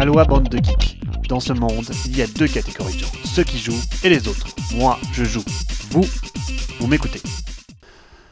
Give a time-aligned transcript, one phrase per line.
[0.00, 0.98] Aloha bande de geeks.
[1.28, 4.28] Dans ce monde, il y a deux catégories de gens, ceux qui jouent et les
[4.28, 4.46] autres.
[4.74, 5.44] Moi, je joue.
[5.90, 6.06] Vous,
[6.78, 7.20] vous m'écoutez.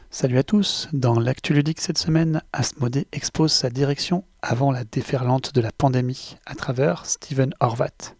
[0.08, 5.54] Salut à tous, dans l'actu ludique cette semaine, Asmodée expose sa direction avant la déferlante
[5.54, 8.14] de la pandémie à travers Steven Horvat,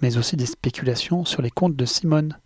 [0.00, 2.38] mais aussi des spéculations sur les comptes de Simone,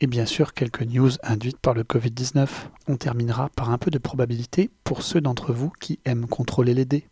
[0.00, 2.48] et bien sûr quelques news induites par le Covid-19.
[2.88, 6.86] On terminera par un peu de probabilité pour ceux d'entre vous qui aiment contrôler les
[6.86, 7.06] dés.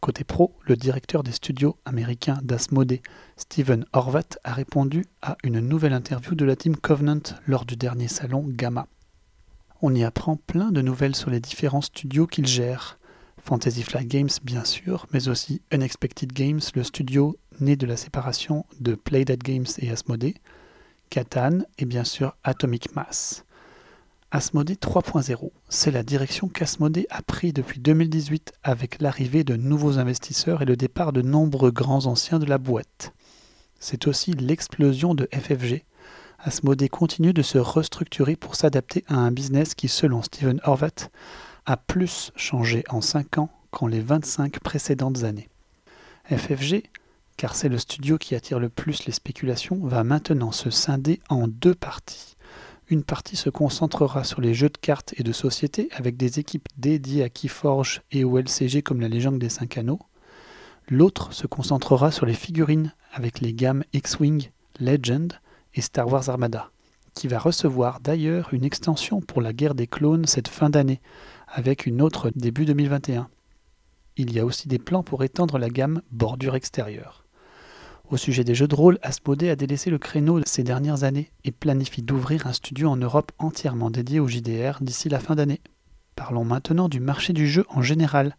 [0.00, 3.02] Côté pro, le directeur des studios américains d'Asmodée,
[3.36, 8.08] Steven Horvath, a répondu à une nouvelle interview de la team Covenant lors du dernier
[8.08, 8.86] salon Gamma.
[9.82, 12.98] On y apprend plein de nouvelles sur les différents studios qu'il gère.
[13.44, 18.64] Fantasy Flight Games bien sûr, mais aussi Unexpected Games, le studio né de la séparation
[18.80, 20.34] de Playdead Games et Asmodée,
[21.10, 23.44] Catan et bien sûr Atomic Mass.
[24.30, 30.60] Asmodée 3.0, c'est la direction qu'Asmodée a pris depuis 2018 avec l'arrivée de nouveaux investisseurs
[30.60, 33.14] et le départ de nombreux grands anciens de la boîte.
[33.80, 35.82] C'est aussi l'explosion de FFG.
[36.40, 41.10] Asmodée continue de se restructurer pour s'adapter à un business qui, selon Steven Horvath,
[41.64, 45.48] a plus changé en 5 ans qu'en les 25 précédentes années.
[46.26, 46.82] FFG,
[47.38, 51.48] car c'est le studio qui attire le plus les spéculations, va maintenant se scinder en
[51.48, 52.36] deux parties.
[52.90, 56.68] Une partie se concentrera sur les jeux de cartes et de société avec des équipes
[56.78, 60.00] dédiées à Keyforge et au LCG comme la légende des 5 anneaux.
[60.88, 64.48] L'autre se concentrera sur les figurines avec les gammes X-Wing,
[64.80, 65.34] Legend
[65.74, 66.70] et Star Wars Armada,
[67.12, 71.02] qui va recevoir d'ailleurs une extension pour la guerre des clones cette fin d'année,
[71.46, 73.28] avec une autre début 2021.
[74.16, 77.27] Il y a aussi des plans pour étendre la gamme bordure extérieure.
[78.10, 81.52] Au sujet des jeux de rôle, Asmodée a délaissé le créneau ces dernières années et
[81.52, 85.60] planifie d'ouvrir un studio en Europe entièrement dédié au JDR d'ici la fin d'année.
[86.16, 88.38] Parlons maintenant du marché du jeu en général.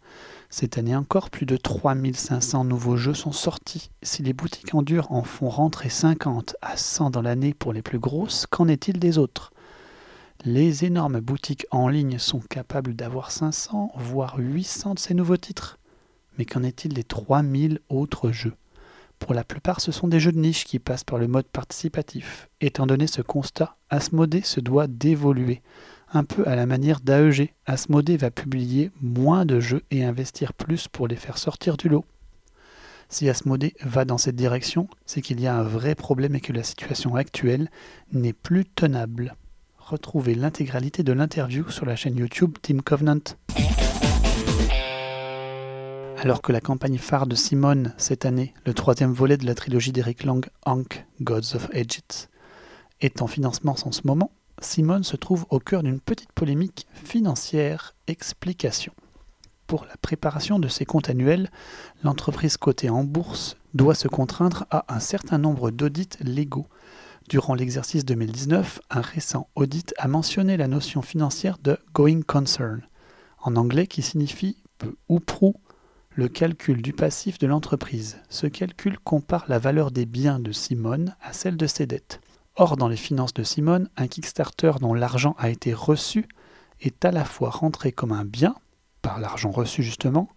[0.50, 3.92] Cette année encore, plus de 3500 nouveaux jeux sont sortis.
[4.02, 7.84] Si les boutiques en dur en font rentrer 50 à 100 dans l'année pour les
[7.84, 9.54] plus grosses, qu'en est-il des autres?
[10.46, 15.78] Les énormes boutiques en ligne sont capables d'avoir 500, voire 800 de ces nouveaux titres.
[16.40, 18.56] Mais qu'en est-il des 3000 autres jeux?
[19.20, 22.50] Pour la plupart, ce sont des jeux de niche qui passent par le mode participatif.
[22.62, 25.62] Étant donné ce constat, Asmodée se doit d'évoluer.
[26.12, 30.88] Un peu à la manière d'AEG, Asmodée va publier moins de jeux et investir plus
[30.88, 32.06] pour les faire sortir du lot.
[33.10, 36.54] Si Asmodée va dans cette direction, c'est qu'il y a un vrai problème et que
[36.54, 37.70] la situation actuelle
[38.14, 39.36] n'est plus tenable.
[39.78, 43.36] Retrouvez l'intégralité de l'interview sur la chaîne YouTube Team Covenant.
[46.22, 49.94] Alors que la campagne phare de Simone cette année, le troisième volet de la trilogie
[49.94, 52.30] d'Eric Lang, Ankh, Gods of Egypt,
[53.00, 57.96] est en financement en ce moment, Simone se trouve au cœur d'une petite polémique financière.
[58.08, 58.92] Explication.
[59.66, 61.50] Pour la préparation de ses comptes annuels,
[62.04, 66.68] l'entreprise cotée en bourse doit se contraindre à un certain nombre d'audits légaux.
[67.30, 72.82] Durant l'exercice 2019, un récent audit a mentionné la notion financière de going concern,
[73.42, 75.56] en anglais qui signifie peu ou prou
[76.20, 78.18] le calcul du passif de l'entreprise.
[78.28, 82.20] Ce calcul compare la valeur des biens de Simone à celle de ses dettes.
[82.58, 86.28] Or, dans les finances de Simone, un Kickstarter dont l'argent a été reçu
[86.82, 88.56] est à la fois rentré comme un bien,
[89.02, 90.28] par l'argent reçu justement,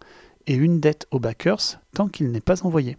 [0.47, 2.97] et une dette aux backers tant qu'il n'est pas envoyé.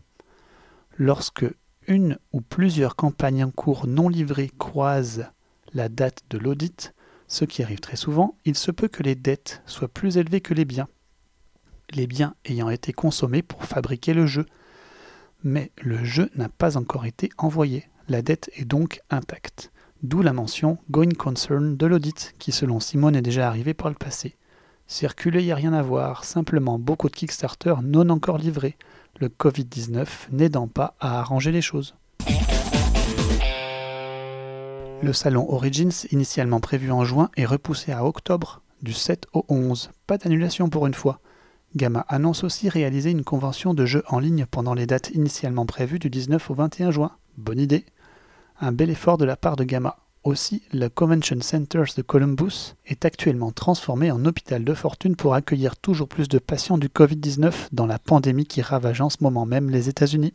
[0.99, 1.47] Lorsque
[1.89, 5.25] une ou plusieurs campagnes en cours non livrées croisent
[5.73, 6.93] la date de l'audit,
[7.29, 10.53] ce qui arrive très souvent, il se peut que les dettes soient plus élevées que
[10.53, 10.89] les biens
[11.95, 14.47] les biens ayant été consommés pour fabriquer le jeu.
[15.43, 19.71] Mais le jeu n'a pas encore été envoyé, la dette est donc intacte.
[20.03, 23.95] D'où la mention Going Concern de l'audit, qui selon Simone est déjà arrivé par le
[23.95, 24.37] passé.
[24.87, 28.77] Circuler, il n'y a rien à voir, simplement beaucoup de Kickstarter non encore livrés,
[29.19, 31.95] le Covid-19 n'aidant pas à arranger les choses.
[35.03, 39.91] Le salon Origins, initialement prévu en juin, est repoussé à octobre, du 7 au 11.
[40.07, 41.21] Pas d'annulation pour une fois.
[41.77, 45.99] Gamma annonce aussi réaliser une convention de jeux en ligne pendant les dates initialement prévues
[45.99, 47.11] du 19 au 21 juin.
[47.37, 47.85] Bonne idée.
[48.61, 49.97] Un bel effort de la part de Gamma.
[50.23, 55.77] Aussi, le Convention Centers de Columbus est actuellement transformé en hôpital de fortune pour accueillir
[55.77, 59.69] toujours plus de patients du Covid-19 dans la pandémie qui ravage en ce moment même
[59.69, 60.33] les États-Unis.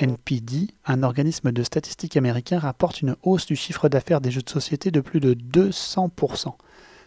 [0.00, 4.50] NPD, un organisme de statistiques américain, rapporte une hausse du chiffre d'affaires des jeux de
[4.50, 6.54] société de plus de 200%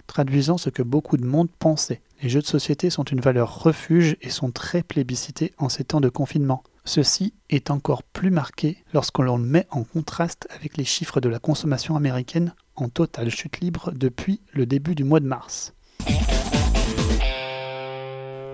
[0.08, 2.02] traduisant ce que beaucoup de monde pensait.
[2.22, 6.02] Les jeux de société sont une valeur refuge et sont très plébiscités en ces temps
[6.02, 6.64] de confinement.
[6.86, 11.40] Ceci est encore plus marqué lorsqu'on le met en contraste avec les chiffres de la
[11.40, 15.74] consommation américaine en totale chute libre depuis le début du mois de mars.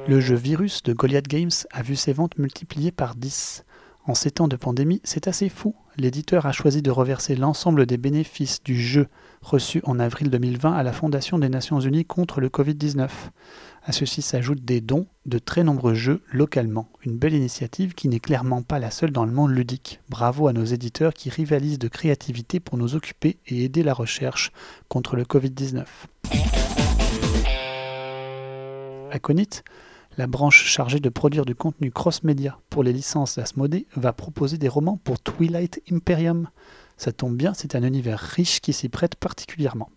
[0.07, 3.65] Le jeu Virus de Goliath Games a vu ses ventes multipliées par 10.
[4.07, 5.75] En ces temps de pandémie, c'est assez fou.
[5.97, 9.07] L'éditeur a choisi de reverser l'ensemble des bénéfices du jeu
[9.41, 13.09] reçus en avril 2020 à la Fondation des Nations Unies contre le Covid-19.
[13.83, 16.87] À ceci s'ajoutent des dons de très nombreux jeux localement.
[17.03, 19.99] Une belle initiative qui n'est clairement pas la seule dans le monde ludique.
[20.07, 24.51] Bravo à nos éditeurs qui rivalisent de créativité pour nous occuper et aider la recherche
[24.87, 25.85] contre le Covid-19.
[29.11, 29.65] Aconite
[30.17, 34.67] la branche chargée de produire du contenu cross-média pour les licences d'Asmodée va proposer des
[34.67, 36.49] romans pour Twilight Imperium.
[36.97, 39.89] Ça tombe bien, c'est un univers riche qui s'y prête particulièrement.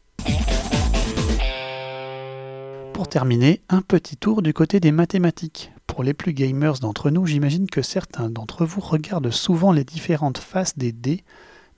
[2.92, 5.72] Pour terminer, un petit tour du côté des mathématiques.
[5.86, 10.38] Pour les plus gamers d'entre nous, j'imagine que certains d'entre vous regardent souvent les différentes
[10.38, 11.24] faces des dés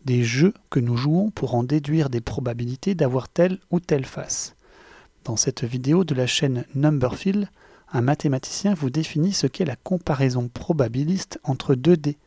[0.05, 4.55] des jeux que nous jouons pour en déduire des probabilités d'avoir telle ou telle face.
[5.25, 7.49] Dans cette vidéo de la chaîne Numberfield,
[7.93, 12.19] un mathématicien vous définit ce qu'est la comparaison probabiliste entre deux dés.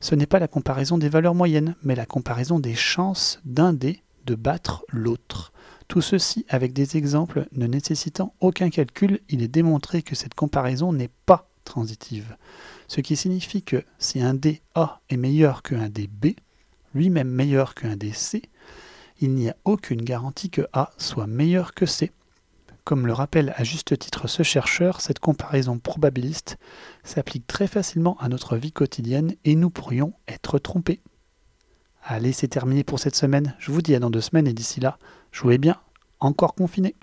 [0.00, 4.02] Ce n'est pas la comparaison des valeurs moyennes, mais la comparaison des chances d'un dé
[4.26, 5.52] de battre l'autre.
[5.88, 10.92] Tout ceci avec des exemples ne nécessitant aucun calcul, il est démontré que cette comparaison
[10.92, 12.36] n'est pas transitive.
[12.88, 16.28] Ce qui signifie que si un dé A est meilleur qu'un dé B,
[16.94, 18.42] lui-même meilleur qu'un dé C,
[19.20, 22.12] il n'y a aucune garantie que A soit meilleur que C.
[22.88, 26.56] Comme le rappelle à juste titre ce chercheur, cette comparaison probabiliste
[27.04, 31.02] s'applique très facilement à notre vie quotidienne et nous pourrions être trompés.
[32.02, 33.54] Allez, c'est terminé pour cette semaine.
[33.58, 34.96] Je vous dis à dans deux semaines et d'ici là,
[35.32, 35.76] jouez bien,
[36.18, 36.96] encore confiné.